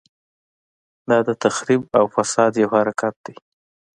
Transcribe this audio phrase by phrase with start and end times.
[1.09, 3.35] دا د تخریب او فساد یو حرکت دی.